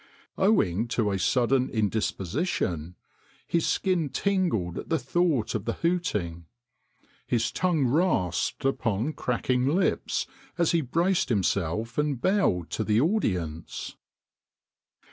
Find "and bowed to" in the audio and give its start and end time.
11.99-12.83